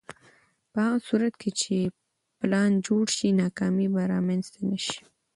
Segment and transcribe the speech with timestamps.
[0.71, 1.75] په هغه صورت کې چې
[2.39, 4.99] پلان جوړ شي، ناکامي به رامنځته نه شي.